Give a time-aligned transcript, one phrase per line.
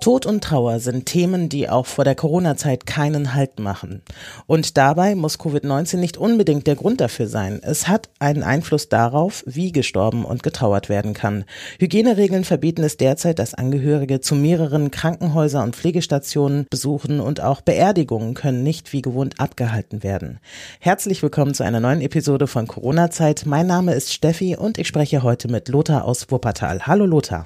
[0.00, 4.00] Tod und Trauer sind Themen, die auch vor der Corona-Zeit keinen Halt machen.
[4.46, 7.60] Und dabei muss Covid-19 nicht unbedingt der Grund dafür sein.
[7.62, 11.44] Es hat einen Einfluss darauf, wie gestorben und getrauert werden kann.
[11.78, 18.32] Hygieneregeln verbieten es derzeit, dass Angehörige zu mehreren Krankenhäuser und Pflegestationen besuchen und auch Beerdigungen
[18.32, 20.38] können nicht wie gewohnt abgehalten werden.
[20.78, 23.44] Herzlich willkommen zu einer neuen Episode von Corona-Zeit.
[23.44, 26.86] Mein Name ist Steffi und ich spreche heute mit Lothar aus Wuppertal.
[26.86, 27.44] Hallo Lothar.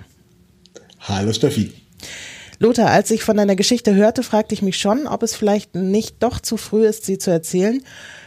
[1.01, 1.73] Hallo Steffi.
[2.59, 6.23] Lothar, als ich von deiner Geschichte hörte, fragte ich mich schon, ob es vielleicht nicht
[6.23, 7.83] doch zu früh ist, sie zu erzählen.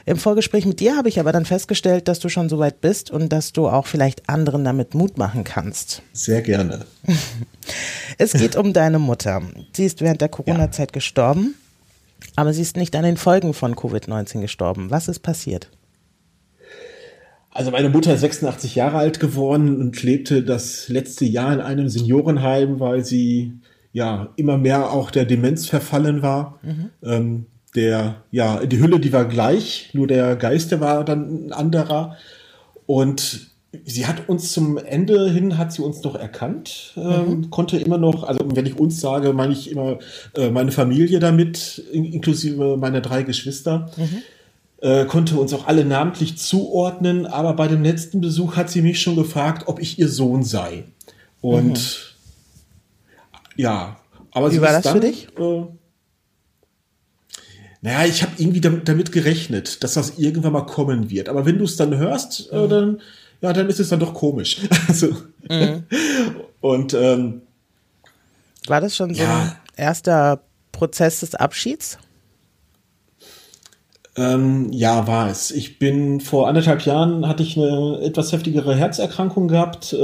[0.05, 3.11] Im Vorgespräch mit dir habe ich aber dann festgestellt, dass du schon so weit bist
[3.11, 6.01] und dass du auch vielleicht anderen damit Mut machen kannst.
[6.13, 6.85] Sehr gerne.
[8.17, 9.41] es geht um deine Mutter.
[9.73, 10.93] Sie ist während der Corona-Zeit ja.
[10.93, 11.55] gestorben,
[12.35, 14.91] aber sie ist nicht an den Folgen von Covid-19 gestorben.
[14.91, 15.69] Was ist passiert?
[17.51, 21.89] Also meine Mutter ist 86 Jahre alt geworden und lebte das letzte Jahr in einem
[21.89, 23.53] Seniorenheim, weil sie
[23.93, 26.59] ja immer mehr auch der Demenz verfallen war.
[26.61, 26.89] Mhm.
[27.03, 31.53] Ähm, der, ja, die Hülle, die war gleich, nur der Geist, der war dann ein
[31.53, 32.17] anderer.
[32.85, 33.51] Und
[33.85, 37.49] sie hat uns zum Ende hin, hat sie uns noch erkannt, ähm, mhm.
[37.49, 39.99] konnte immer noch, also wenn ich uns sage, meine ich immer
[40.35, 43.91] äh, meine Familie damit, in, inklusive meiner drei Geschwister.
[43.97, 44.21] Mhm.
[44.79, 49.01] Äh, konnte uns auch alle namentlich zuordnen, aber bei dem letzten Besuch hat sie mich
[49.01, 50.83] schon gefragt, ob ich ihr Sohn sei.
[51.41, 52.16] Und mhm
[53.57, 53.99] ja,
[54.31, 55.27] aber wie war das dann, für dich?
[55.37, 55.65] Äh,
[57.81, 61.29] naja, ich habe irgendwie damit, damit, gerechnet, dass das irgendwann mal kommen wird.
[61.29, 62.69] Aber wenn du es dann hörst, äh, mhm.
[62.69, 63.01] dann
[63.41, 64.61] ja, dann ist es dann doch komisch.
[64.87, 65.15] also,
[65.49, 65.83] mhm.
[66.61, 67.41] Und ähm,
[68.67, 69.43] war das schon so ja.
[69.43, 71.97] ein erster Prozess des Abschieds?
[74.17, 75.51] Ähm, ja, war es.
[75.51, 79.97] Ich bin vor anderthalb Jahren hatte ich eine etwas heftigere Herzerkrankung gehabt, äh,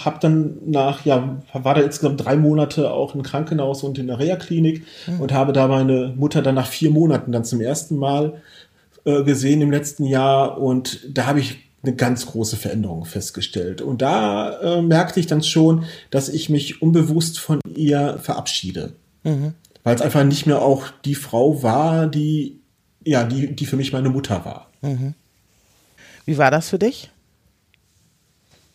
[0.00, 4.18] habe dann nach, ja, war da insgesamt drei Monate auch im Krankenhaus und in der
[4.18, 5.20] Reha-Klinik mhm.
[5.20, 8.42] und habe da meine Mutter dann nach vier Monaten dann zum ersten Mal
[9.04, 13.82] äh, gesehen im letzten Jahr und da habe ich eine ganz große Veränderung festgestellt.
[13.82, 18.94] Und da äh, merkte ich dann schon, dass ich mich unbewusst von ihr verabschiede.
[19.22, 19.54] Mhm.
[19.84, 22.63] Weil es einfach nicht mehr auch die Frau war, die
[23.04, 24.70] ja, die, die für mich meine Mutter war.
[24.82, 25.14] Mhm.
[26.24, 27.10] Wie war das für dich?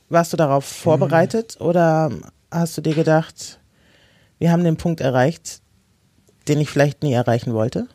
[0.10, 1.66] Warst du darauf vorbereitet mhm.
[1.66, 2.12] oder
[2.52, 3.60] hast du dir gedacht,
[4.40, 5.62] wir haben den Punkt erreicht,
[6.48, 7.88] den ich vielleicht nie erreichen wollte?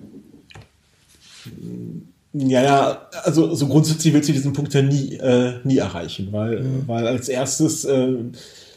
[2.32, 6.60] Ja, ja, also so grundsätzlich willst du diesen Punkt ja nie, äh, nie erreichen, weil,
[6.60, 6.82] mhm.
[6.86, 8.16] weil als erstes äh,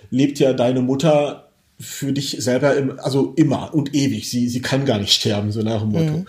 [0.10, 1.47] lebt ja deine Mutter
[1.80, 4.30] für dich selber, im, also immer und ewig.
[4.30, 6.18] Sie, sie kann gar nicht sterben, so nach dem Motto.
[6.18, 6.26] Mhm.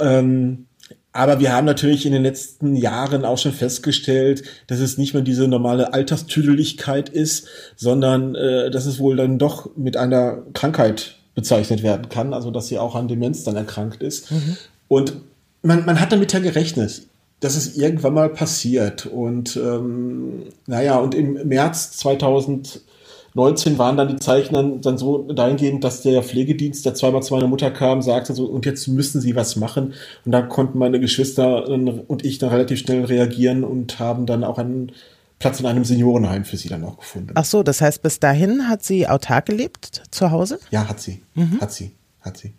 [0.00, 0.66] Ähm,
[1.12, 5.22] aber wir haben natürlich in den letzten Jahren auch schon festgestellt, dass es nicht mehr
[5.22, 11.82] diese normale Alterstüdeligkeit ist, sondern äh, dass es wohl dann doch mit einer Krankheit bezeichnet
[11.82, 14.30] werden kann, also dass sie auch an Demenz dann erkrankt ist.
[14.30, 14.56] Mhm.
[14.86, 15.16] Und
[15.62, 17.02] man, man hat damit ja gerechnet,
[17.40, 19.06] dass es irgendwann mal passiert.
[19.06, 22.80] Und ähm, naja, und im März 2000
[23.38, 27.34] 19 waren dann die Zeichen dann, dann so dahingehend, dass der Pflegedienst, der zweimal zu
[27.34, 29.94] meiner Mutter kam, sagte so, und jetzt müssen sie was machen.
[30.24, 34.58] Und da konnten meine Geschwister und ich dann relativ schnell reagieren und haben dann auch
[34.58, 34.90] einen
[35.38, 37.30] Platz in einem Seniorenheim für sie dann auch gefunden.
[37.36, 40.58] Ach so, das heißt, bis dahin hat sie autark gelebt zu Hause?
[40.72, 41.22] Ja, hat sie.
[41.34, 41.60] Mhm.
[41.60, 41.92] Hat sie.
[42.20, 42.54] Hat sie.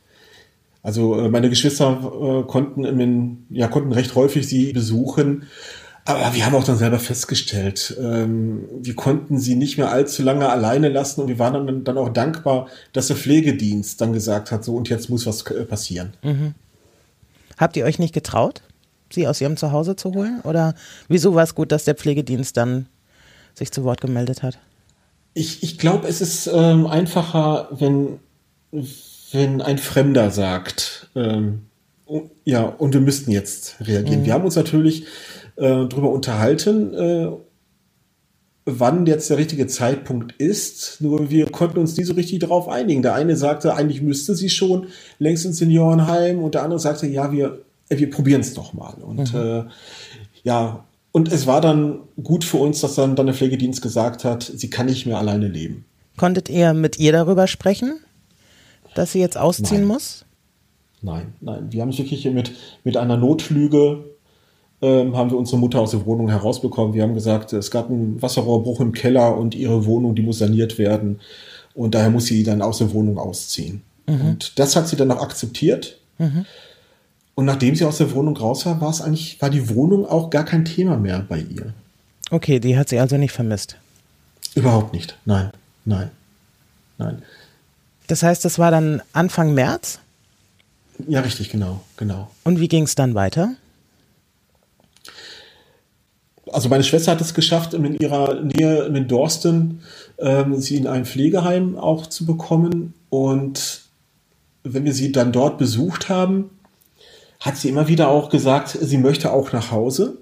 [0.81, 5.43] Also äh, meine Geschwister äh, konnten, in, ja, konnten recht häufig sie besuchen
[6.09, 10.49] aber wir haben auch dann selber festgestellt, ähm, wir konnten sie nicht mehr allzu lange
[10.49, 14.63] alleine lassen und wir waren dann, dann auch dankbar, dass der Pflegedienst dann gesagt hat,
[14.63, 16.13] so und jetzt muss was äh, passieren.
[16.21, 16.53] Mhm.
[17.57, 18.61] Habt ihr euch nicht getraut,
[19.11, 20.41] sie aus ihrem Zuhause zu holen?
[20.43, 20.75] Oder
[21.07, 22.87] wieso war es gut, dass der Pflegedienst dann
[23.53, 24.59] sich zu Wort gemeldet hat?
[25.33, 28.19] Ich, ich glaube, es ist ähm, einfacher, wenn,
[29.31, 31.63] wenn ein Fremder sagt, ähm,
[32.43, 34.21] ja, und wir müssten jetzt reagieren.
[34.21, 34.25] Mhm.
[34.25, 35.05] Wir haben uns natürlich
[35.59, 37.27] äh, drüber unterhalten, äh,
[38.65, 41.01] wann jetzt der richtige Zeitpunkt ist.
[41.01, 43.01] Nur wir konnten uns nie so richtig darauf einigen.
[43.01, 47.31] Der eine sagte, eigentlich müsste sie schon längst ins Seniorenheim und der andere sagte, ja,
[47.31, 48.95] wir, wir probieren es doch mal.
[49.01, 49.39] Und mhm.
[49.39, 49.63] äh,
[50.43, 54.43] ja, und es war dann gut für uns, dass dann, dann der Pflegedienst gesagt hat,
[54.43, 55.85] sie kann nicht mehr alleine leben.
[56.17, 57.99] Konntet ihr mit ihr darüber sprechen,
[58.93, 59.87] dass sie jetzt ausziehen nein.
[59.87, 60.25] muss?
[61.01, 61.71] Nein, nein.
[61.71, 62.51] Wir haben es wirklich mit,
[62.83, 64.03] mit einer Notlüge
[64.81, 66.93] ähm, haben wir unsere Mutter aus der Wohnung herausbekommen.
[66.93, 70.77] Wir haben gesagt, es gab einen Wasserrohrbruch im Keller und ihre Wohnung, die muss saniert
[70.77, 71.19] werden.
[71.73, 73.81] Und daher muss sie dann aus der Wohnung ausziehen.
[74.07, 74.21] Mhm.
[74.21, 75.97] Und das hat sie dann auch akzeptiert.
[76.17, 76.45] Mhm.
[77.35, 80.29] Und nachdem sie aus der Wohnung raus war, war es eigentlich, war die Wohnung auch
[80.29, 81.73] gar kein Thema mehr bei ihr.
[82.31, 83.77] Okay, die hat sie also nicht vermisst.
[84.55, 85.17] Überhaupt nicht.
[85.25, 85.51] Nein,
[85.85, 86.11] nein,
[86.97, 87.21] nein.
[88.07, 89.99] Das heißt, das war dann Anfang März?
[91.07, 92.29] Ja, richtig, genau, genau.
[92.43, 93.51] Und wie ging es dann weiter?
[96.53, 99.81] Also meine Schwester hat es geschafft, in ihrer Nähe in Dorsten
[100.17, 102.93] ähm, sie in ein Pflegeheim auch zu bekommen.
[103.09, 103.81] Und
[104.63, 106.49] wenn wir sie dann dort besucht haben,
[107.39, 110.17] hat sie immer wieder auch gesagt, sie möchte auch nach Hause.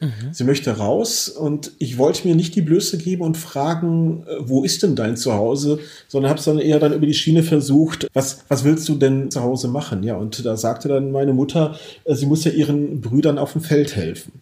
[0.00, 0.32] Mhm.
[0.32, 4.64] Sie möchte raus und ich wollte mir nicht die Blöße geben und fragen, äh, wo
[4.64, 5.78] ist denn dein Zuhause,
[6.08, 9.30] sondern habe es dann eher dann über die Schiene versucht, was, was willst du denn
[9.30, 10.02] zu Hause machen?
[10.02, 13.60] Ja, und da sagte dann meine Mutter, äh, sie muss ja ihren Brüdern auf dem
[13.60, 14.32] Feld helfen.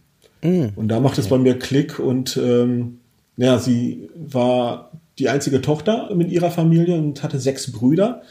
[0.43, 0.73] Mhm.
[0.77, 2.99] Und da macht es bei mir Klick und ähm,
[3.37, 8.23] ja, sie war die einzige Tochter mit ihrer Familie und hatte sechs Brüder.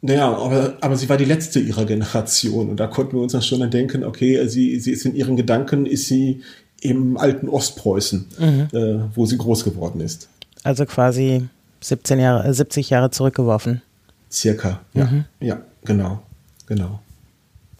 [0.00, 3.42] Naja, aber, aber sie war die letzte ihrer Generation und da konnten wir uns dann
[3.42, 6.42] schon dann denken, okay, sie, sie ist in ihren Gedanken, ist sie
[6.80, 8.68] im alten Ostpreußen, mhm.
[8.72, 10.28] äh, wo sie groß geworden ist.
[10.64, 11.48] Also quasi
[11.80, 13.82] 17 Jahre, äh, 70 Jahre zurückgeworfen.
[14.30, 15.04] Circa, ja.
[15.04, 15.24] Mhm.
[15.40, 16.22] Ja, genau,
[16.66, 17.00] genau.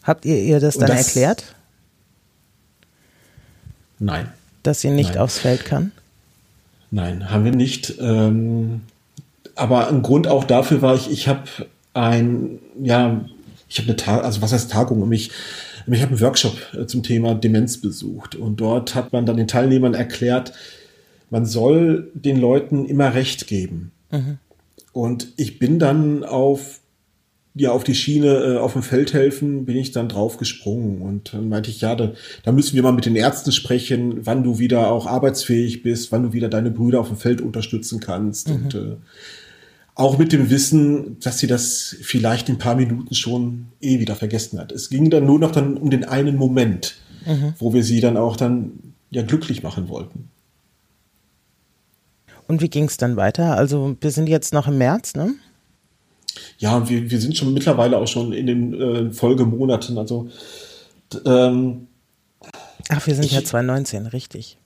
[0.05, 1.55] Habt ihr ihr das dann das, erklärt?
[4.03, 4.29] Nein.
[4.63, 5.19] Dass sie nicht Nein.
[5.19, 5.93] aufs Feld kann?
[6.91, 7.95] Nein, haben wir nicht.
[8.01, 8.83] Ähm,
[9.55, 11.45] aber ein Grund auch dafür war ich, ich habe
[11.95, 13.25] ein, ja,
[13.69, 15.11] ich habe eine Tag, also was heißt Tagung?
[15.13, 15.31] Ich,
[15.87, 19.49] ich habe einen Workshop äh, zum Thema Demenz besucht und dort hat man dann den
[19.49, 20.53] Teilnehmern erklärt,
[21.31, 23.93] man soll den Leuten immer Recht geben.
[24.11, 24.39] Mhm.
[24.93, 26.81] Und ich bin dann auf
[27.55, 31.35] ja auf die Schiene äh, auf dem Feld helfen, bin ich dann drauf gesprungen und
[31.35, 32.13] dann meinte ich, ja, da,
[32.45, 36.23] da müssen wir mal mit den Ärzten sprechen, wann du wieder auch arbeitsfähig bist, wann
[36.23, 38.55] du wieder deine Brüder auf dem Feld unterstützen kannst mhm.
[38.55, 38.97] und äh,
[39.95, 44.17] auch mit dem Wissen, dass sie das vielleicht in ein paar Minuten schon eh wieder
[44.17, 44.73] vergessen hat.
[44.73, 46.97] Es ging dann nur noch dann um den einen Moment,
[47.27, 47.55] mhm.
[47.59, 50.31] wo wir sie dann auch dann ja glücklich machen wollten.
[52.49, 53.57] Und wie ging es dann weiter?
[53.57, 55.35] Also wir sind jetzt noch im März, ne?
[56.59, 59.99] Ja, wir, wir sind schon mittlerweile auch schon in den äh, Folgemonaten.
[59.99, 60.29] Also
[61.25, 61.89] ähm,
[62.89, 64.59] Ach, wir sind ich, ja 2019, richtig.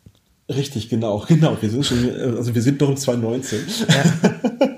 [0.49, 1.57] Richtig, genau, genau.
[1.61, 3.59] Wir sind schon, also wir sind noch im 2019.
[3.89, 4.41] Ja.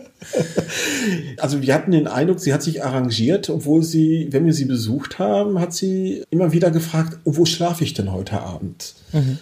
[1.39, 5.19] Also wir hatten den Eindruck, sie hat sich arrangiert, obwohl sie, wenn wir sie besucht
[5.19, 8.95] haben, hat sie immer wieder gefragt, wo schlafe ich denn heute Abend?
[9.13, 9.39] Mhm.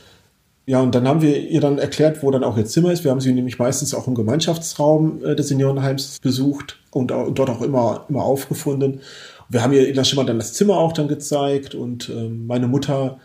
[0.66, 3.04] Ja, und dann haben wir ihr dann erklärt, wo dann auch ihr Zimmer ist.
[3.04, 7.50] Wir haben sie nämlich meistens auch im Gemeinschaftsraum äh, des Seniorenheims besucht und, und dort
[7.50, 9.00] auch immer, immer aufgefunden.
[9.48, 12.66] Wir haben ihr dann schon mal dann das Zimmer auch dann gezeigt und ähm, meine
[12.66, 13.18] Mutter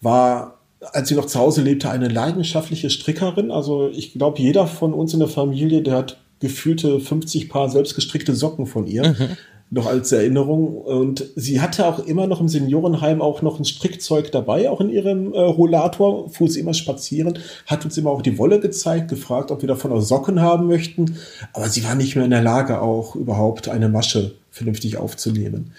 [0.00, 3.50] war als sie noch zu Hause lebte, eine leidenschaftliche Strickerin.
[3.50, 8.34] Also ich glaube, jeder von uns in der Familie, der hat gefühlte 50 Paar selbstgestrickte
[8.34, 9.08] Socken von ihr.
[9.08, 9.36] Mhm.
[9.70, 10.78] Noch als Erinnerung.
[10.78, 14.88] Und sie hatte auch immer noch im Seniorenheim auch noch ein Strickzeug dabei, auch in
[14.88, 19.50] ihrem äh, Rollator, fuhr sie immer spazieren, hat uns immer auch die Wolle gezeigt, gefragt,
[19.50, 21.16] ob wir davon auch Socken haben möchten.
[21.52, 25.72] Aber sie war nicht mehr in der Lage, auch überhaupt eine Masche vernünftig aufzunehmen.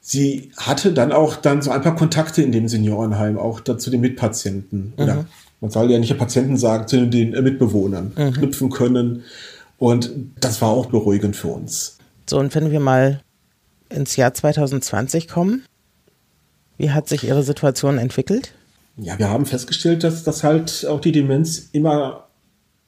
[0.00, 4.00] Sie hatte dann auch dann so ein paar Kontakte in dem Seniorenheim, auch dazu den
[4.00, 4.94] Mitpatienten.
[4.96, 5.02] Mhm.
[5.02, 5.26] Oder
[5.60, 8.32] man soll ja nicht Patienten sagen, zu den Mitbewohnern mhm.
[8.32, 9.24] knüpfen können.
[9.76, 10.10] Und
[10.40, 11.97] das war auch beruhigend für uns.
[12.28, 13.20] So, und wenn wir mal
[13.88, 15.64] ins Jahr 2020 kommen,
[16.76, 18.52] wie hat sich Ihre Situation entwickelt?
[18.96, 22.28] Ja, wir haben festgestellt, dass das halt auch die Demenz immer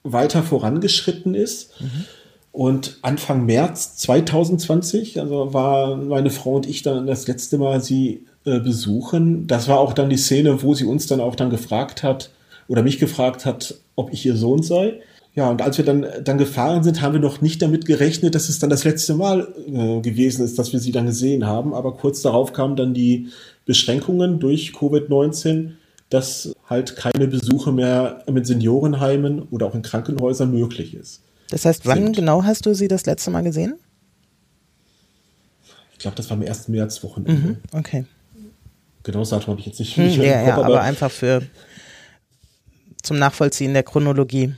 [0.02, 1.80] weiter vorangeschritten ist.
[1.80, 2.04] Mhm.
[2.52, 8.26] Und Anfang März 2020, also war meine Frau und ich dann das letzte Mal sie
[8.44, 9.46] äh, besuchen.
[9.46, 12.30] Das war auch dann die Szene, wo sie uns dann auch dann gefragt hat
[12.66, 15.00] oder mich gefragt hat, ob ich ihr Sohn sei.
[15.34, 18.48] Ja, und als wir dann, dann gefahren sind, haben wir noch nicht damit gerechnet, dass
[18.48, 21.72] es dann das letzte Mal äh, gewesen ist, dass wir sie dann gesehen haben.
[21.72, 23.28] Aber kurz darauf kamen dann die
[23.64, 25.72] Beschränkungen durch Covid-19,
[26.08, 31.22] dass halt keine Besuche mehr mit Seniorenheimen oder auch in Krankenhäusern möglich ist.
[31.50, 32.16] Das heißt, wann sind.
[32.16, 33.78] genau hast du sie das letzte Mal gesehen?
[35.92, 36.68] Ich glaube, das war am 1.
[36.68, 37.32] März-Wochenende.
[37.32, 38.04] Mhm, okay.
[39.02, 39.96] Genau das Datum habe ich jetzt nicht.
[39.96, 41.42] Hm, ja, Kopf, ja, aber, aber einfach für
[43.02, 44.54] zum Nachvollziehen der Chronologie.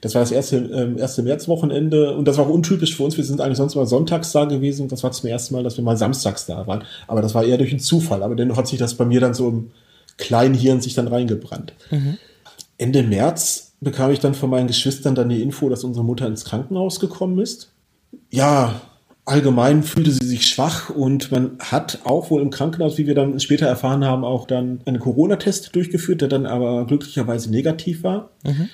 [0.00, 3.16] Das war das erste, ähm, erste Märzwochenende und das war auch untypisch für uns.
[3.16, 4.88] Wir sind eigentlich sonst mal sonntags da gewesen.
[4.88, 6.84] Das war zum ersten Mal, dass wir mal samstags da waren.
[7.06, 8.22] Aber das war eher durch einen Zufall.
[8.22, 9.70] Aber dennoch hat sich das bei mir dann so im
[10.16, 11.72] kleinen Hirn sich dann reingebrannt.
[11.90, 12.18] Mhm.
[12.78, 16.44] Ende März bekam ich dann von meinen Geschwistern dann die Info, dass unsere Mutter ins
[16.44, 17.70] Krankenhaus gekommen ist.
[18.30, 18.80] Ja,
[19.24, 23.38] allgemein fühlte sie sich schwach und man hat auch wohl im Krankenhaus, wie wir dann
[23.40, 28.30] später erfahren haben, auch dann einen Corona-Test durchgeführt, der dann aber glücklicherweise negativ war.
[28.44, 28.68] Mhm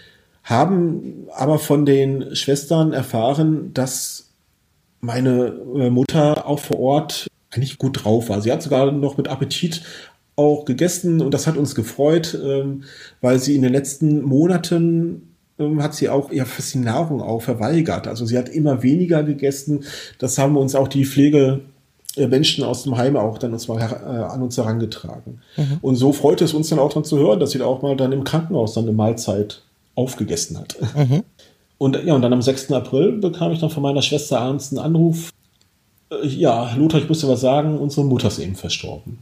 [0.47, 4.31] haben aber von den Schwestern erfahren, dass
[5.01, 8.41] meine äh, Mutter auch vor Ort eigentlich gut drauf war.
[8.41, 9.83] Sie hat sogar noch mit Appetit
[10.37, 12.85] auch gegessen und das hat uns gefreut, ähm,
[13.21, 17.43] weil sie in den letzten Monaten ähm, hat sie auch ja fast die Nahrung auch
[17.43, 18.07] verweigert.
[18.07, 19.85] Also sie hat immer weniger gegessen.
[20.19, 24.43] Das haben uns auch die Pflegemenschen aus dem Heim auch dann uns mal äh, an
[24.43, 25.41] uns herangetragen.
[25.57, 25.79] Mhm.
[25.81, 27.97] Und so freute es uns dann auch dann zu hören, dass sie da auch mal
[27.97, 29.63] dann im Krankenhaus dann eine Mahlzeit
[29.97, 30.77] aufgegessen hat.
[30.95, 31.25] Mhm.
[31.79, 32.73] Und ja, und dann am 6.
[32.73, 35.31] April bekam ich dann von meiner Schwester abends einen Anruf.
[36.11, 39.19] Äh, ja, Lothar, ich muss dir was sagen, unsere Mutter ist eben verstorben.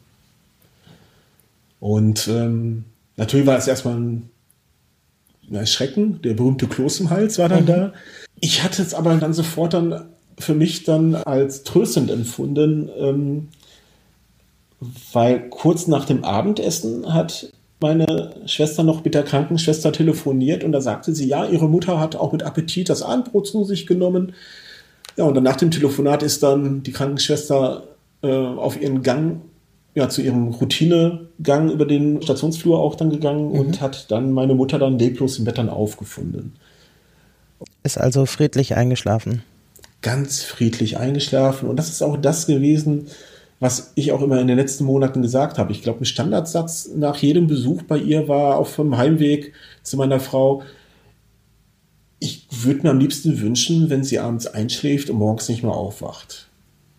[1.80, 2.84] Und ähm,
[3.16, 4.30] natürlich war es erstmal ein
[5.50, 7.66] ja, Schrecken, der berühmte Kloß im Hals war dann mhm.
[7.66, 7.92] da.
[8.40, 13.48] Ich hatte es aber dann sofort dann für mich dann als tröstend empfunden, ähm,
[15.12, 17.52] weil kurz nach dem Abendessen hat
[17.84, 22.16] meine Schwester noch mit der Krankenschwester telefoniert und da sagte sie, ja, ihre Mutter hat
[22.16, 24.32] auch mit Appetit das Abendbrot zu sich genommen.
[25.18, 27.82] Ja, und dann nach dem Telefonat ist dann die Krankenschwester
[28.22, 29.42] äh, auf ihren Gang
[29.94, 33.58] ja, zu ihrem Routinegang über den Stationsflur auch dann gegangen mhm.
[33.60, 36.54] und hat dann meine Mutter dann leblos im Bett dann aufgefunden.
[37.82, 39.42] Ist also friedlich eingeschlafen.
[40.00, 41.68] Ganz friedlich eingeschlafen.
[41.68, 43.08] Und das ist auch das gewesen,
[43.64, 45.72] was ich auch immer in den letzten Monaten gesagt habe.
[45.72, 50.20] Ich glaube, ein Standardsatz nach jedem Besuch bei ihr war auf dem Heimweg zu meiner
[50.20, 50.60] Frau.
[52.18, 56.50] Ich würde mir am liebsten wünschen, wenn sie abends einschläft und morgens nicht mehr aufwacht.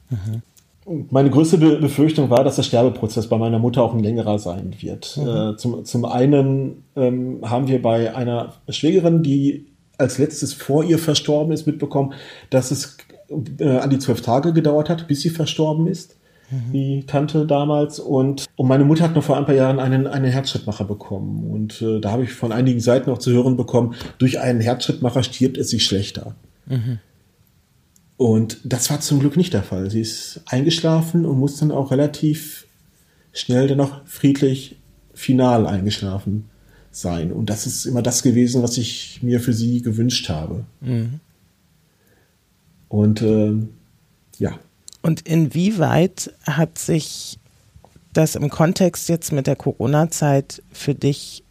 [0.10, 1.06] Mhm.
[1.12, 5.18] Meine größte Befürchtung war, dass der Sterbeprozess bei meiner Mutter auch ein längerer sein wird.
[5.18, 5.28] Mhm.
[5.28, 9.68] Äh, zum, zum einen ähm, haben wir bei einer Schwägerin, die
[10.00, 12.16] als letztes vor ihr verstorben ist, mitbekommen,
[12.50, 12.98] dass es
[13.60, 16.16] äh, an die zwölf Tage gedauert hat, bis sie verstorben ist,
[16.52, 16.72] mhm.
[16.72, 18.00] die Tante damals.
[18.00, 21.52] Und, und meine Mutter hat noch vor ein paar Jahren einen, einen Herzschrittmacher bekommen.
[21.52, 25.24] Und äh, da habe ich von einigen Seiten auch zu hören bekommen, durch einen Herzschrittmacher
[25.24, 26.36] stirbt es sich schlechter.
[26.66, 27.00] Mhm.
[28.18, 29.90] Und das war zum Glück nicht der Fall.
[29.92, 32.66] Sie ist eingeschlafen und muss dann auch relativ
[33.34, 34.78] schnell dann noch friedlich
[35.14, 36.46] final eingeschlafen
[36.92, 37.34] sein.
[37.34, 40.66] Und das ist immer das gewesen, was ich mir für sie gewünscht habe.
[40.80, 41.20] Mhm.
[42.88, 43.54] Und äh,
[44.38, 44.60] ja.
[45.06, 47.38] Und inwieweit hat sich
[48.14, 51.44] das im Kontext jetzt mit der Corona-Zeit für dich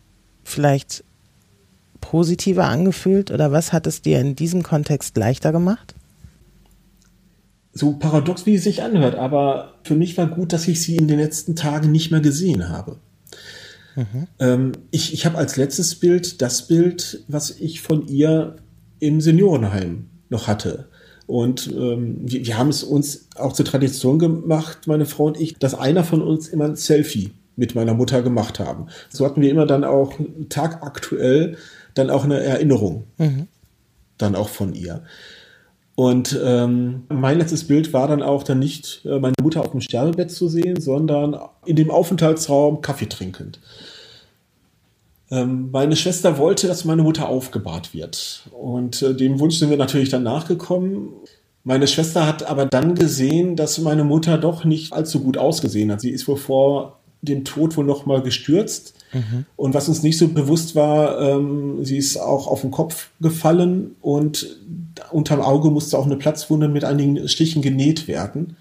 [0.42, 1.04] vielleicht
[2.00, 5.94] positiver angefühlt oder was hat es dir in diesem Kontext leichter gemacht?
[7.74, 11.08] so paradox wie es sich anhört, aber für mich war gut, dass ich sie in
[11.08, 12.96] den letzten Tagen nicht mehr gesehen habe.
[13.96, 14.26] Mhm.
[14.38, 18.56] Ähm, ich ich habe als letztes Bild das Bild, was ich von ihr
[19.00, 20.88] im Seniorenheim noch hatte.
[21.26, 25.58] Und ähm, wir, wir haben es uns auch zur Tradition gemacht, meine Frau und ich,
[25.58, 28.88] dass einer von uns immer ein Selfie mit meiner Mutter gemacht haben.
[29.10, 30.14] So hatten wir immer dann auch
[30.48, 31.56] tagaktuell
[31.94, 33.46] dann auch eine Erinnerung mhm.
[34.18, 35.02] dann auch von ihr.
[35.96, 39.80] Und ähm, mein letztes Bild war dann auch dann nicht äh, meine Mutter auf dem
[39.80, 43.60] Sterbebett zu sehen, sondern in dem Aufenthaltsraum Kaffee trinkend.
[45.34, 48.42] Ähm, meine Schwester wollte, dass meine Mutter aufgebahrt wird.
[48.52, 51.08] Und äh, dem Wunsch sind wir natürlich dann nachgekommen.
[51.64, 56.00] Meine Schwester hat aber dann gesehen, dass meine Mutter doch nicht allzu gut ausgesehen hat.
[56.00, 58.94] Sie ist wohl vor dem Tod wohl noch mal gestürzt.
[59.12, 59.46] Mhm.
[59.56, 63.96] Und was uns nicht so bewusst war, ähm, sie ist auch auf den Kopf gefallen
[64.02, 64.60] und
[65.10, 68.56] unterm Auge musste auch eine Platzwunde mit einigen Stichen genäht werden.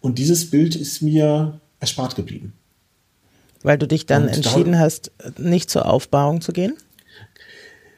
[0.00, 2.54] Und dieses Bild ist mir erspart geblieben.
[3.62, 6.74] Weil du dich dann und entschieden da, hast, nicht zur Aufbauung zu gehen?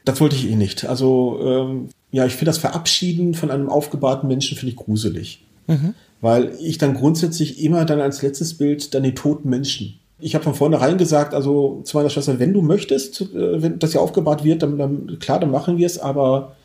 [0.05, 0.85] Das wollte ich eh nicht.
[0.85, 5.45] Also ähm, ja, ich finde das Verabschieden von einem aufgebahrten Menschen finde ich gruselig.
[5.67, 5.93] Mhm.
[6.19, 10.43] Weil ich dann grundsätzlich immer dann als letztes Bild dann die toten Menschen ich habe
[10.43, 14.43] von vornherein gesagt, also zu meiner Schwester, wenn du möchtest, äh, wenn das ja aufgebahrt
[14.43, 16.55] wird, dann, dann klar, dann machen wir es, aber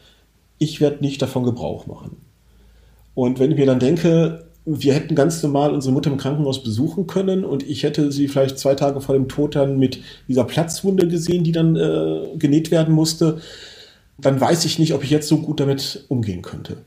[0.59, 2.19] ich werde nicht davon Gebrauch machen.
[3.15, 7.06] Und wenn ich mir dann denke, wir hätten ganz normal unsere Mutter im Krankenhaus besuchen
[7.06, 11.06] können und ich hätte sie vielleicht zwei Tage vor dem Tod dann mit dieser Platzwunde
[11.06, 13.40] gesehen, die dann äh, genäht werden musste,
[14.18, 16.78] dann weiß ich nicht, ob ich jetzt so gut damit umgehen könnte.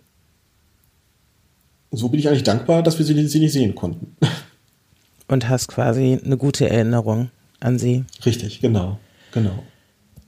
[1.91, 4.17] So bin ich eigentlich dankbar, dass wir sie, sie nicht sehen konnten.
[5.29, 7.31] und hast quasi eine gute Erinnerung
[7.61, 8.03] an sie.
[8.25, 8.99] Richtig, genau,
[9.31, 9.63] genau.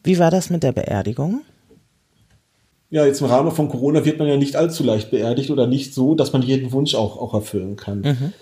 [0.03, 1.41] Wie war das mit der Beerdigung?
[2.91, 5.93] Ja, jetzt im Rahmen von Corona wird man ja nicht allzu leicht beerdigt oder nicht
[5.93, 8.01] so, dass man jeden Wunsch auch, auch erfüllen kann.
[8.01, 8.33] Mhm.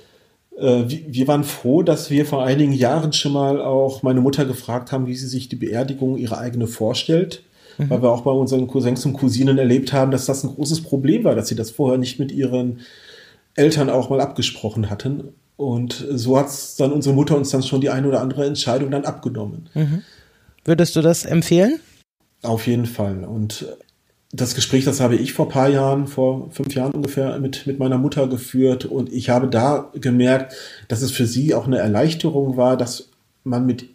[0.58, 4.92] Äh, wir waren froh, dass wir vor einigen Jahren schon mal auch meine Mutter gefragt
[4.92, 7.44] haben, wie sie sich die Beerdigung ihre eigene vorstellt.
[7.78, 7.92] Mhm.
[7.92, 11.24] Weil wir auch bei unseren Cousins und Cousinen erlebt haben, dass das ein großes Problem
[11.24, 12.80] war, dass sie das vorher nicht mit ihren
[13.56, 15.30] Eltern auch mal abgesprochen hatten.
[15.58, 19.06] Und so hat dann unsere Mutter uns dann schon die eine oder andere Entscheidung dann
[19.06, 19.70] abgenommen.
[19.74, 20.02] Mhm.
[20.66, 21.80] Würdest du das empfehlen?
[22.42, 23.26] Auf jeden Fall.
[23.26, 23.66] Und
[24.32, 27.80] das Gespräch, das habe ich vor ein paar Jahren, vor fünf Jahren ungefähr, mit, mit
[27.80, 28.86] meiner Mutter geführt.
[28.86, 30.54] Und ich habe da gemerkt,
[30.88, 33.10] dass es für sie auch eine Erleichterung war, dass
[33.44, 33.86] man mit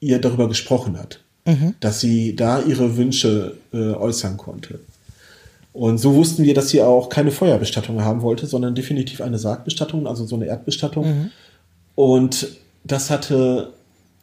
[0.00, 1.20] ihr darüber gesprochen hat.
[1.46, 1.74] Mhm.
[1.78, 4.80] Dass sie da ihre Wünsche äh, äußern konnte.
[5.72, 10.08] Und so wussten wir, dass sie auch keine Feuerbestattung haben wollte, sondern definitiv eine Sargbestattung,
[10.08, 11.06] also so eine Erdbestattung.
[11.06, 11.30] Mhm.
[11.94, 12.48] Und
[12.82, 13.72] das hatte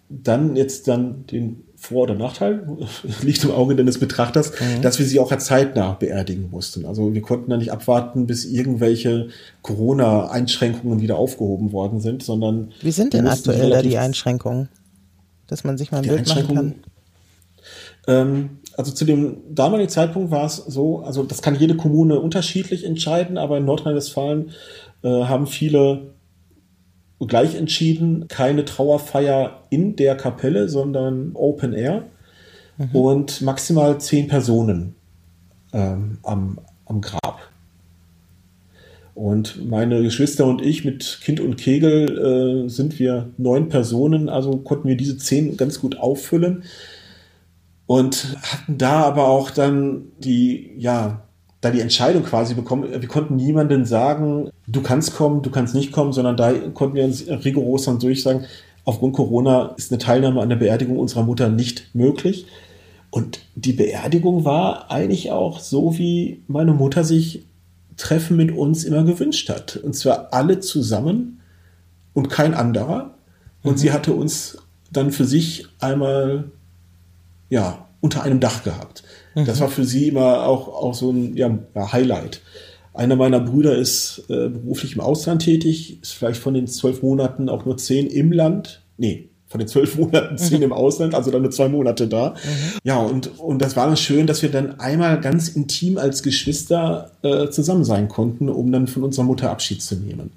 [0.10, 2.68] dann jetzt dann den vor- oder Nachteil,
[3.22, 4.82] liegt im Auge des Betrachters, mhm.
[4.82, 6.86] dass wir sie auch zeitnah beerdigen mussten.
[6.86, 9.30] Also wir konnten da nicht abwarten, bis irgendwelche
[9.62, 12.72] Corona-Einschränkungen wieder aufgehoben worden sind, sondern.
[12.82, 14.70] Wie sind denn aktuell da die Einschränkungen?
[15.48, 16.76] Dass man sich mal ein Bild machen kann?
[18.08, 22.86] Ähm, also zu dem damaligen Zeitpunkt war es so, also das kann jede Kommune unterschiedlich
[22.86, 24.52] entscheiden, aber in Nordrhein-Westfalen
[25.04, 26.14] äh, haben viele
[27.26, 32.04] gleich entschieden, keine Trauerfeier in der Kapelle, sondern Open Air
[32.78, 32.90] mhm.
[32.92, 34.96] und maximal zehn Personen
[35.74, 37.50] ähm, am, am Grab.
[39.16, 44.58] Und meine Geschwister und ich mit Kind und Kegel äh, sind wir neun Personen, also
[44.58, 46.64] konnten wir diese zehn ganz gut auffüllen
[47.88, 51.27] und hatten da aber auch dann die, ja,
[51.62, 52.90] da die Entscheidung quasi bekommen.
[52.90, 57.04] Wir konnten niemanden sagen, du kannst kommen, du kannst nicht kommen, sondern da konnten wir
[57.04, 58.46] uns rigoros dann durchsagen,
[58.86, 62.46] aufgrund Corona ist eine Teilnahme an der Beerdigung unserer Mutter nicht möglich.
[63.10, 67.46] Und die Beerdigung war eigentlich auch so, wie meine Mutter sich
[67.96, 69.78] Treffen mit uns immer gewünscht hat.
[69.78, 71.42] Und zwar alle zusammen
[72.14, 73.16] und kein anderer.
[73.64, 73.78] Und mhm.
[73.78, 74.60] sie hatte uns
[74.92, 76.46] dann für sich einmal,
[77.50, 79.04] ja, unter einem Dach gehabt.
[79.46, 82.42] Das war für sie immer auch, auch so ein ja, Highlight.
[82.94, 87.48] Einer meiner Brüder ist äh, beruflich im Ausland tätig, ist vielleicht von den zwölf Monaten
[87.48, 88.82] auch nur zehn im Land.
[88.98, 90.64] Nee, von den zwölf Monaten zehn mhm.
[90.64, 92.32] im Ausland, also dann nur zwei Monate da.
[92.32, 92.80] Mhm.
[92.84, 97.12] Ja, und, und das war dann schön, dass wir dann einmal ganz intim als Geschwister
[97.22, 100.32] äh, zusammen sein konnten, um dann von unserer Mutter Abschied zu nehmen.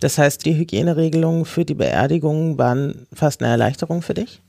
[0.00, 4.40] Das heißt, die Hygieneregelungen für die Beerdigung waren fast eine Erleichterung für dich?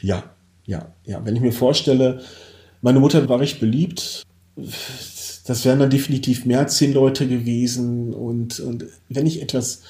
[0.00, 0.24] Ja,
[0.64, 1.20] ja, ja.
[1.24, 2.20] Wenn ich mir vorstelle,
[2.82, 4.22] meine Mutter war recht beliebt.
[5.46, 8.14] Das wären dann definitiv mehr als zehn Leute gewesen.
[8.14, 9.82] Und, und wenn ich etwas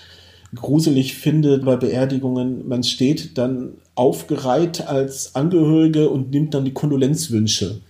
[0.55, 7.81] gruselig finde bei Beerdigungen, man steht dann aufgereiht als Angehörige und nimmt dann die Kondolenzwünsche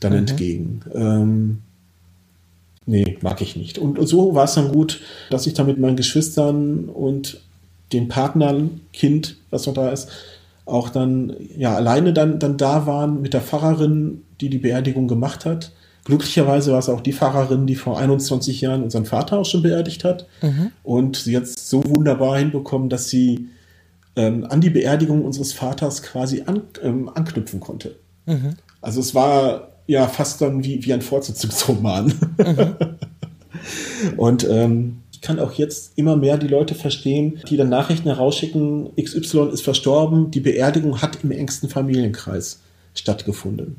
[0.00, 0.18] dann mhm.
[0.18, 0.80] entgegen.
[0.94, 1.58] Ähm,
[2.86, 3.78] nee, mag ich nicht.
[3.78, 7.40] Und so war es dann gut, dass ich da mit meinen Geschwistern und
[7.92, 10.08] den Partnern, Kind, was noch da ist,
[10.64, 15.44] auch dann ja alleine dann, dann da waren mit der Pfarrerin, die die Beerdigung gemacht
[15.46, 15.72] hat.
[16.04, 20.02] Glücklicherweise war es auch die Pfarrerin, die vor 21 Jahren unseren Vater auch schon beerdigt
[20.04, 20.26] hat.
[20.42, 20.72] Mhm.
[20.82, 23.46] Und sie hat es so wunderbar hinbekommen, dass sie
[24.16, 27.96] ähm, an die Beerdigung unseres Vaters quasi an, ähm, anknüpfen konnte.
[28.26, 28.56] Mhm.
[28.80, 32.12] Also es war ja fast dann wie, wie ein Fortsetzungsroman.
[32.38, 32.76] Mhm.
[34.16, 39.50] Und ähm, kann auch jetzt immer mehr die Leute verstehen, die dann Nachrichten herausschicken, XY
[39.52, 42.60] ist verstorben, die Beerdigung hat im engsten Familienkreis
[42.94, 43.76] stattgefunden.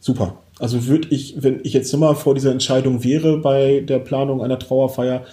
[0.00, 0.38] Super.
[0.58, 4.58] Also würde ich, wenn ich jetzt immer vor dieser Entscheidung wäre bei der Planung einer
[4.58, 5.24] Trauerfeier,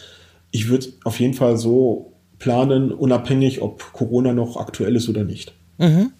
[0.51, 5.53] ich würde auf jeden Fall so planen, unabhängig, ob Corona noch aktuell ist oder nicht.
[5.77, 6.11] Mhm.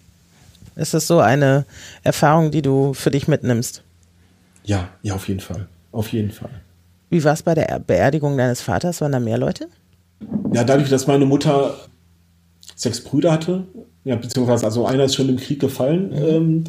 [0.74, 1.64] Ist das so eine
[2.02, 3.82] Erfahrung, die du für dich mitnimmst?
[4.64, 5.68] Ja, ja, auf jeden Fall.
[5.92, 6.50] Auf jeden Fall.
[7.08, 9.00] Wie war es bei der Beerdigung deines Vaters?
[9.00, 9.68] Waren da mehr Leute?
[10.52, 11.74] Ja, dadurch, dass meine Mutter
[12.74, 13.64] sechs Brüder hatte,
[14.04, 16.24] ja, beziehungsweise also einer ist schon im Krieg gefallen, mhm.
[16.28, 16.64] ähm,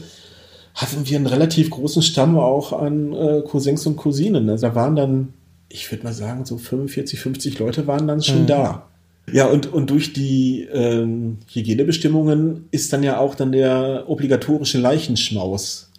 [0.78, 4.48] hatten wir einen relativ großen Stamm auch an äh, Cousins und Cousinen.
[4.48, 5.34] Also da waren dann,
[5.70, 8.48] ich würde mal sagen, so 45, 50 Leute waren dann schon mhm.
[8.48, 8.88] da.
[9.32, 15.92] Ja, und, und durch die ähm, Hygienebestimmungen ist dann ja auch dann der obligatorische Leichenschmaus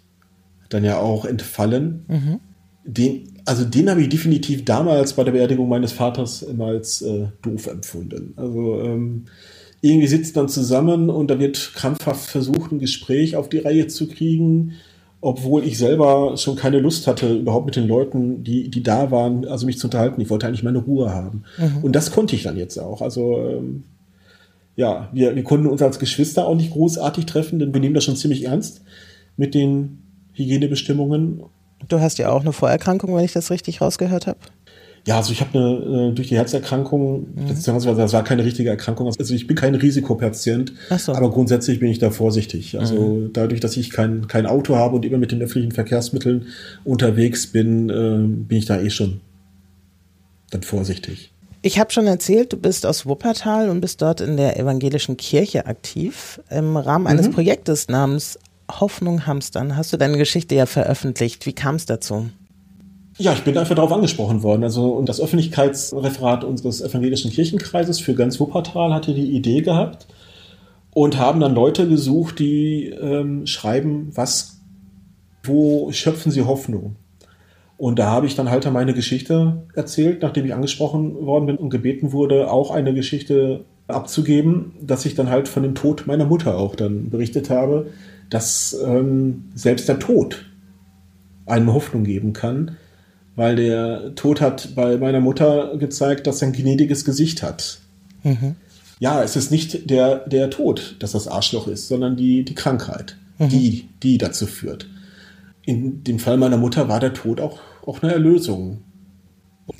[0.69, 2.05] dann ja auch entfallen.
[2.07, 2.39] Mhm.
[2.85, 7.25] Den also den habe ich definitiv damals bei der Beerdigung meines Vaters immer als äh,
[7.41, 8.33] doof empfunden.
[8.37, 9.25] Also ähm,
[9.81, 14.07] irgendwie sitzt man zusammen und da wird krampfhaft versucht, ein Gespräch auf die Reihe zu
[14.07, 14.73] kriegen,
[15.21, 19.45] obwohl ich selber schon keine Lust hatte, überhaupt mit den Leuten, die, die da waren,
[19.45, 20.21] also mich zu unterhalten.
[20.21, 21.43] Ich wollte eigentlich meine Ruhe haben.
[21.57, 21.83] Mhm.
[21.83, 23.01] Und das konnte ich dann jetzt auch.
[23.01, 23.83] Also ähm,
[24.75, 28.05] ja, wir, wir konnten uns als Geschwister auch nicht großartig treffen, denn wir nehmen das
[28.05, 28.81] schon ziemlich ernst
[29.35, 31.43] mit den Hygienebestimmungen.
[31.87, 34.39] Du hast ja auch eine Vorerkrankung, wenn ich das richtig rausgehört habe.
[35.07, 37.47] Ja, also ich habe eine äh, durch die Herzerkrankung, mhm.
[37.47, 41.13] beziehungsweise das war keine richtige Erkrankung, also ich bin kein Risikopatient, so.
[41.13, 42.77] aber grundsätzlich bin ich da vorsichtig.
[42.79, 43.33] Also mhm.
[43.33, 46.47] dadurch, dass ich kein, kein Auto habe und immer mit den öffentlichen Verkehrsmitteln
[46.83, 49.21] unterwegs bin, äh, bin ich da eh schon
[50.51, 51.31] dann vorsichtig.
[51.61, 55.65] Ich habe schon erzählt, du bist aus Wuppertal und bist dort in der evangelischen Kirche
[55.65, 57.33] aktiv im Rahmen eines mhm.
[57.33, 58.39] Projektes namens
[58.71, 59.75] Hoffnung hamstern.
[59.75, 61.45] Hast du deine Geschichte ja veröffentlicht.
[61.45, 62.29] Wie kam es dazu?
[63.19, 64.63] Ja, ich bin einfach darauf angesprochen worden.
[64.63, 70.07] Also und das Öffentlichkeitsreferat unseres evangelischen Kirchenkreises für ganz Wuppertal hatte die Idee gehabt
[70.93, 74.61] und haben dann Leute gesucht, die ähm, schreiben, was,
[75.43, 76.95] wo schöpfen sie Hoffnung?
[77.77, 81.69] Und da habe ich dann halt meine Geschichte erzählt, nachdem ich angesprochen worden bin und
[81.69, 86.57] gebeten wurde, auch eine Geschichte abzugeben, dass ich dann halt von dem Tod meiner Mutter
[86.57, 87.87] auch dann berichtet habe,
[88.29, 90.45] dass ähm, selbst der Tod
[91.45, 92.77] eine Hoffnung geben kann,
[93.39, 97.79] weil der Tod hat bei meiner Mutter gezeigt, dass er ein gnädiges Gesicht hat.
[98.23, 98.57] Mhm.
[98.99, 103.15] Ja, es ist nicht der, der Tod, dass das Arschloch ist, sondern die, die Krankheit,
[103.37, 103.47] mhm.
[103.47, 104.89] die, die dazu führt.
[105.61, 108.83] In dem Fall meiner Mutter war der Tod auch, auch eine Erlösung.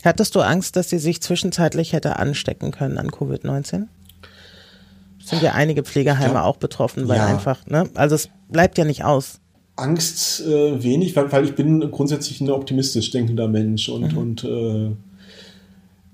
[0.05, 3.87] Hattest du Angst, dass sie sich zwischenzeitlich hätte anstecken können an Covid-19?
[5.21, 7.25] Sind ja einige Pflegeheime ja, auch betroffen, weil ja.
[7.25, 7.89] einfach, ne?
[7.95, 9.41] Also es bleibt ja nicht aus.
[9.79, 14.17] Angst äh, wenig, weil, weil ich bin grundsätzlich ein optimistisch denkender Mensch und, mhm.
[14.17, 14.91] und äh,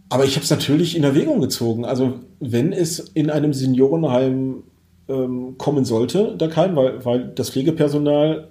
[0.10, 1.84] aber ich habe es natürlich in Erwägung gezogen.
[1.84, 4.64] Also wenn es in einem Seniorenheim
[5.10, 8.50] ähm, kommen sollte, der Keim, weil, weil das Pflegepersonal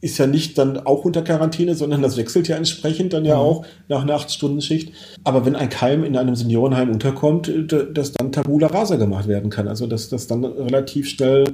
[0.00, 3.40] ist ja nicht dann auch unter Quarantäne, sondern das wechselt ja entsprechend dann ja mhm.
[3.40, 4.92] auch nach einer 8-Stunden-Schicht.
[5.24, 7.50] Aber wenn ein Keim in einem Seniorenheim unterkommt,
[7.94, 9.66] dass dann Tabula rasa gemacht werden kann.
[9.66, 11.44] Also dass, dass dann relativ schnell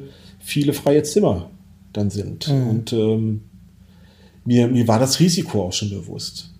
[0.40, 1.48] viele freie Zimmer
[1.92, 2.48] dann sind.
[2.48, 2.68] Mhm.
[2.68, 3.42] Und ähm,
[4.44, 6.52] mir, mir war das Risiko auch schon bewusst.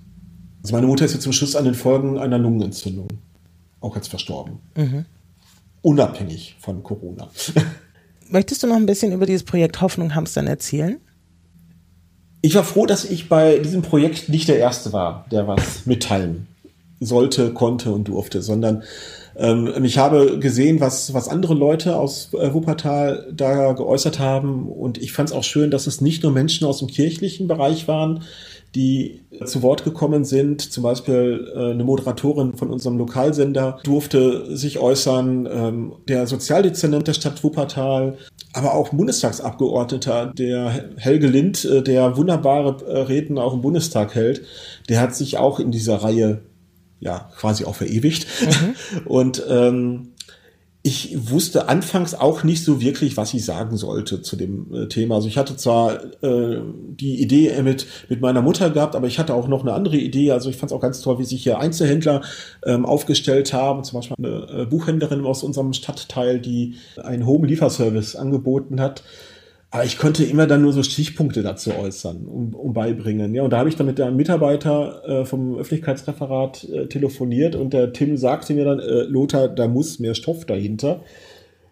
[0.63, 3.09] Also meine Mutter ist jetzt zum Schluss an den Folgen einer Lungenentzündung
[3.81, 4.59] auch jetzt verstorben.
[4.77, 5.07] Mhm.
[5.83, 7.31] Unabhängig von Corona.
[8.29, 10.99] Möchtest du noch ein bisschen über dieses Projekt Hoffnung Hamstern erzählen?
[12.43, 16.47] Ich war froh, dass ich bei diesem Projekt nicht der Erste war, der was mitteilen
[17.01, 18.83] sollte, konnte und durfte, sondern
[19.41, 24.69] ähm, ich habe gesehen, was, was andere Leute aus äh, Wuppertal da geäußert haben.
[24.69, 27.89] Und ich fand es auch schön, dass es nicht nur Menschen aus dem kirchlichen Bereich
[27.89, 28.23] waren,
[28.75, 30.61] die zu Wort gekommen sind.
[30.61, 35.49] Zum Beispiel äh, eine Moderatorin von unserem Lokalsender durfte sich äußern.
[35.51, 38.19] Ähm, der Sozialdezernent der Stadt Wuppertal,
[38.53, 44.43] aber auch Bundestagsabgeordneter, der Helge Lind, äh, der wunderbare Reden auch im Bundestag hält,
[44.91, 46.43] der hat sich auch in dieser Reihe
[47.01, 48.27] ja quasi auch verewigt.
[48.41, 49.05] Mhm.
[49.07, 50.13] Und ähm,
[50.83, 55.17] ich wusste anfangs auch nicht so wirklich, was ich sagen sollte zu dem äh, Thema.
[55.17, 59.35] Also ich hatte zwar äh, die Idee mit, mit meiner Mutter gehabt, aber ich hatte
[59.35, 60.33] auch noch eine andere Idee.
[60.33, 62.23] Also ich fand es auch ganz toll, wie sich hier Einzelhändler
[62.65, 63.85] ähm, aufgestellt haben.
[63.85, 69.03] Zum Beispiel eine äh, Buchhändlerin aus unserem Stadtteil, die einen Home-Lieferservice angeboten hat.
[69.73, 73.35] Aber ich konnte immer dann nur so Stichpunkte dazu äußern und, um beibringen.
[73.35, 77.73] Ja, und da habe ich dann mit der Mitarbeiter äh, vom Öffentlichkeitsreferat äh, telefoniert und
[77.73, 81.03] der Tim sagte mir dann, äh, Lothar, da muss mehr Stoff dahinter.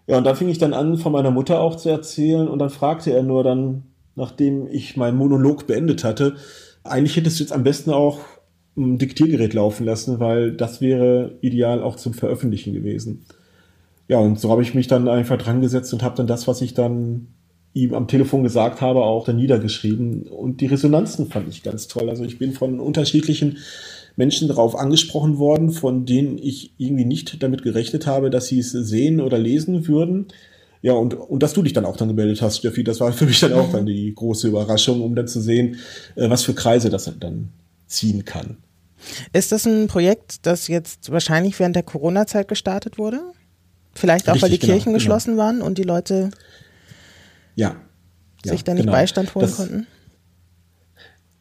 [0.07, 2.71] Ja, und da fing ich dann an, von meiner Mutter auch zu erzählen und dann
[2.71, 3.83] fragte er nur dann,
[4.15, 6.37] nachdem ich meinen Monolog beendet hatte,
[6.85, 8.21] eigentlich hättest du jetzt am besten auch
[8.77, 13.25] ein Diktiergerät laufen lassen, weil das wäre ideal auch zum Veröffentlichen gewesen.
[14.07, 16.63] Ja, und so habe ich mich dann einfach dran gesetzt und habe dann das, was
[16.63, 17.27] ich dann
[17.79, 20.23] ihm am Telefon gesagt habe, auch dann niedergeschrieben.
[20.23, 22.11] Und die Resonanzen fand ich ganz toll.
[22.11, 23.59] Also ich bin von unterschiedlichen
[24.17, 28.73] Menschen darauf angesprochen worden, von denen ich irgendwie nicht damit gerechnet habe, dass sie es
[28.73, 30.27] sehen oder lesen würden.
[30.83, 33.27] Ja, und, und dass du dich dann auch dann gemeldet hast, Steffi, das war für
[33.27, 35.77] mich dann auch dann die große Überraschung, um dann zu sehen,
[36.17, 37.51] äh, was für Kreise das dann
[37.87, 38.59] ziehen kann.
[39.33, 43.21] Ist das ein Projekt, das jetzt wahrscheinlich während der Corona-Zeit gestartet wurde?
[43.95, 44.99] Vielleicht auch, Richtig, weil die genau, Kirchen genau.
[44.99, 46.31] geschlossen waren und die Leute
[47.59, 47.77] ja.
[48.45, 48.93] sich da nicht genau.
[48.93, 49.87] Beistand holen das, konnten?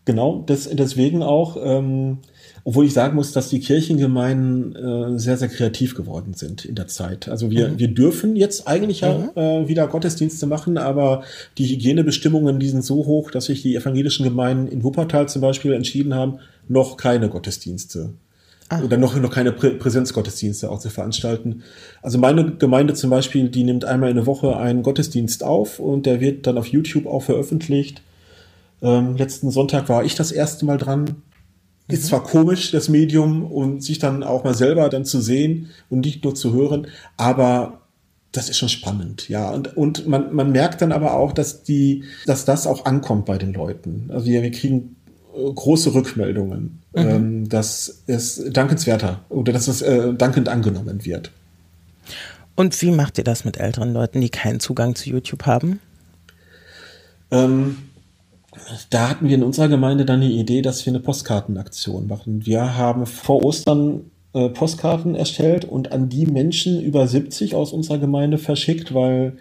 [0.06, 2.20] Genau, das, deswegen auch, ähm,
[2.64, 6.88] obwohl ich sagen muss, dass die Kirchengemeinden äh, sehr, sehr kreativ geworden sind in der
[6.88, 7.28] Zeit.
[7.28, 7.80] Also wir, mhm.
[7.80, 9.32] wir dürfen jetzt eigentlich mhm.
[9.36, 11.24] ja äh, wieder Gottesdienste machen, aber
[11.58, 15.74] die Hygienebestimmungen, die sind so hoch, dass sich die evangelischen Gemeinden in Wuppertal zum Beispiel
[15.74, 18.14] entschieden haben, noch keine Gottesdienste
[18.70, 18.82] Ah.
[18.82, 21.64] Oder noch, noch keine Prä Präsenzgottesdienste auch zu veranstalten.
[22.02, 26.06] Also meine Gemeinde zum Beispiel, die nimmt einmal in der Woche einen Gottesdienst auf und
[26.06, 28.02] der wird dann auf YouTube auch veröffentlicht.
[28.82, 31.16] Ähm, letzten Sonntag war ich das erste Mal dran.
[31.88, 32.08] Ist mhm.
[32.08, 36.26] zwar komisch, das Medium, und sich dann auch mal selber dann zu sehen und nicht
[36.26, 37.82] nur zu hören, aber
[38.34, 39.50] das ist schon spannend, ja.
[39.50, 43.38] Und, und man, man merkt dann aber auch, dass die, dass das auch ankommt bei
[43.38, 44.10] den Leuten.
[44.14, 44.97] Also wir, wir kriegen
[45.56, 47.08] große Rückmeldungen, mhm.
[47.08, 51.32] ähm, dass es dankenswerter oder dass es äh, dankend angenommen wird.
[52.56, 55.80] Und wie macht ihr das mit älteren Leuten, die keinen Zugang zu YouTube haben?
[57.30, 57.78] Ähm,
[58.90, 62.46] da hatten wir in unserer Gemeinde dann die Idee, dass wir eine Postkartenaktion machen.
[62.46, 68.00] Wir haben vor Ostern äh, Postkarten erstellt und an die Menschen über 70 aus unserer
[68.00, 69.38] Gemeinde verschickt, weil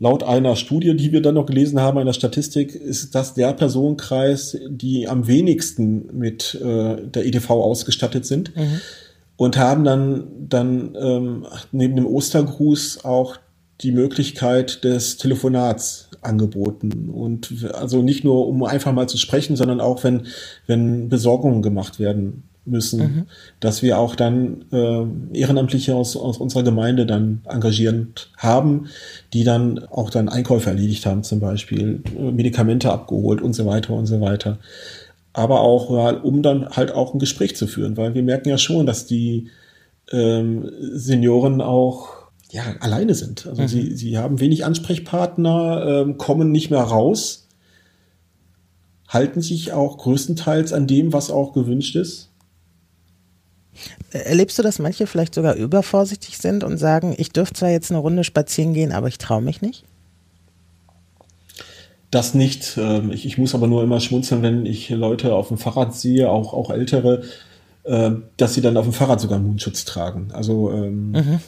[0.00, 4.58] laut einer Studie, die wir dann noch gelesen haben, einer Statistik, ist das der Personenkreis,
[4.68, 8.56] die am wenigsten mit äh, der EDV ausgestattet sind.
[8.56, 8.80] Mhm.
[9.36, 13.36] Und haben dann, dann ähm, neben dem Ostergruß auch
[13.80, 17.08] die Möglichkeit des Telefonats angeboten.
[17.08, 20.26] Und also nicht nur, um einfach mal zu sprechen, sondern auch, wenn,
[20.66, 23.26] wenn Besorgungen gemacht werden müssen, mhm.
[23.60, 28.86] dass wir auch dann äh, Ehrenamtliche aus, aus unserer Gemeinde dann engagierend haben,
[29.32, 33.92] die dann auch dann Einkäufe erledigt haben, zum Beispiel äh, Medikamente abgeholt und so weiter
[33.94, 34.58] und so weiter.
[35.32, 38.58] Aber auch, ja, um dann halt auch ein Gespräch zu führen, weil wir merken ja
[38.58, 39.48] schon, dass die
[40.10, 43.46] ähm, Senioren auch ja, alleine sind.
[43.46, 43.68] Also mhm.
[43.68, 47.46] sie, sie haben wenig Ansprechpartner, ähm, kommen nicht mehr raus,
[49.08, 52.29] halten sich auch größtenteils an dem, was auch gewünscht ist.
[54.10, 58.00] Erlebst du, dass manche vielleicht sogar übervorsichtig sind und sagen, ich dürfte zwar jetzt eine
[58.00, 59.84] Runde spazieren gehen, aber ich traue mich nicht?
[62.10, 62.76] Das nicht.
[62.76, 66.28] Ähm, ich, ich, muss aber nur immer schmunzeln, wenn ich Leute auf dem Fahrrad sehe,
[66.28, 67.22] auch, auch ältere,
[67.84, 70.32] äh, dass sie dann auf dem Fahrrad sogar Mundschutz tragen.
[70.32, 71.40] Also ähm, mhm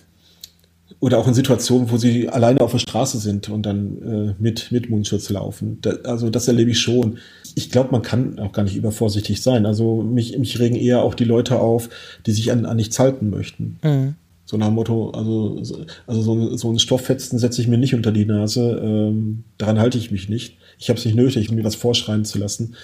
[1.03, 4.71] oder auch in Situationen, wo sie alleine auf der Straße sind und dann äh, mit,
[4.71, 5.81] mit Mundschutz laufen.
[6.05, 7.19] Also das erlebe ich schon.
[7.55, 9.67] Ich glaube, man kann auch gar nicht übervorsichtig sein.
[9.67, 11.89] Also mich, mich regen eher auch die Leute auf,
[12.27, 13.79] die sich an, an nichts halten möchten.
[13.83, 14.15] Mhm.
[14.45, 15.63] So nach dem Motto, also,
[16.07, 19.97] also so, so ein Stofffetzen setze ich mir nicht unter die Nase, ähm, daran halte
[19.97, 20.59] ich mich nicht.
[20.79, 22.75] Ich habe es nicht nötig, mir was vorschreien zu lassen.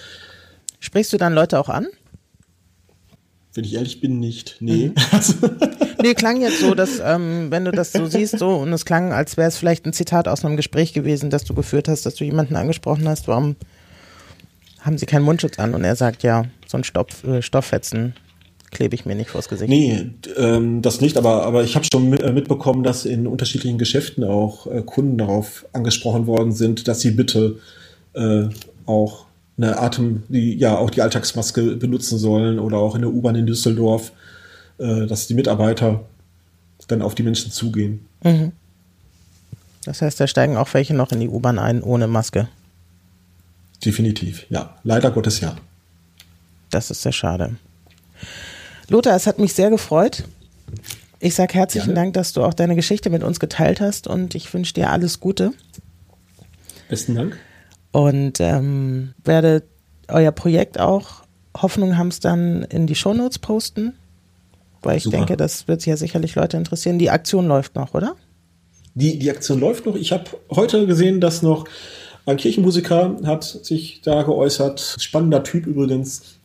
[0.79, 1.87] Sprichst du dann Leute auch an?
[3.53, 4.57] Wenn ich ehrlich bin, nicht.
[4.61, 4.87] Nee.
[4.87, 5.59] Mhm.
[6.01, 9.11] nee, klang jetzt so, dass, ähm, wenn du das so siehst, so, und es klang,
[9.11, 12.15] als wäre es vielleicht ein Zitat aus einem Gespräch gewesen, das du geführt hast, dass
[12.15, 13.55] du jemanden angesprochen hast, warum
[14.81, 15.73] haben sie keinen Mundschutz an?
[15.73, 18.13] Und er sagt, ja, so ein Stoff, äh, Stofffetzen
[18.71, 19.69] klebe ich mir nicht vors Gesicht.
[19.69, 24.23] Nee, ähm, das nicht, aber, aber ich habe schon äh, mitbekommen, dass in unterschiedlichen Geschäften
[24.23, 27.57] auch äh, Kunden darauf angesprochen worden sind, dass sie bitte
[28.13, 28.45] äh,
[28.85, 29.25] auch
[29.57, 33.45] eine Atem, die ja auch die Alltagsmaske benutzen sollen oder auch in der U-Bahn in
[33.45, 34.11] Düsseldorf,
[34.77, 36.05] äh, dass die Mitarbeiter
[36.87, 38.05] dann auf die Menschen zugehen.
[38.23, 38.51] Mhm.
[39.85, 42.47] Das heißt, da steigen auch welche noch in die U-Bahn ein ohne Maske.
[43.83, 44.75] Definitiv, ja.
[44.83, 45.55] Leider Gottes ja.
[46.69, 47.55] Das ist sehr schade.
[48.89, 50.23] Lothar, es hat mich sehr gefreut.
[51.19, 51.99] Ich sage herzlichen Gerne.
[52.01, 55.19] Dank, dass du auch deine Geschichte mit uns geteilt hast und ich wünsche dir alles
[55.19, 55.51] Gute.
[56.89, 57.37] Besten Dank
[57.91, 59.63] und ähm, werde
[60.07, 61.23] euer Projekt auch
[61.57, 63.93] Hoffnung Hamstern in die Shownotes posten,
[64.81, 65.17] weil ich Super.
[65.17, 66.99] denke, das wird ja sicherlich Leute interessieren.
[66.99, 68.15] Die Aktion läuft noch, oder?
[68.93, 69.95] Die, die Aktion läuft noch.
[69.95, 71.65] Ich habe heute gesehen, dass noch
[72.29, 74.97] ein Kirchenmusiker hat sich da geäußert.
[74.99, 76.35] Spannender Typ übrigens.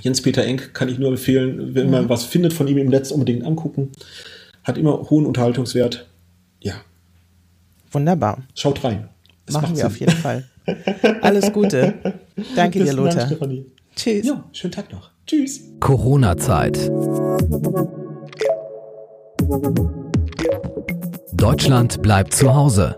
[0.00, 1.92] Jens-Peter Enk kann ich nur empfehlen, wenn mhm.
[1.92, 3.90] man was findet von ihm im Netz, unbedingt angucken.
[4.62, 6.06] Hat immer hohen Unterhaltungswert.
[6.60, 6.74] Ja.
[7.90, 8.38] Wunderbar.
[8.54, 9.08] Schaut rein.
[9.46, 9.86] Es Machen wir Sinn.
[9.86, 10.44] auf jeden Fall.
[11.22, 11.94] Alles Gute.
[12.56, 13.14] Danke dir, Lothar.
[13.14, 13.66] Dank, Stefanie.
[13.96, 14.26] Tschüss.
[14.26, 15.10] Ja, schönen Tag noch.
[15.26, 15.62] Tschüss.
[15.80, 16.90] Corona-Zeit.
[21.32, 22.96] Deutschland bleibt zu Hause.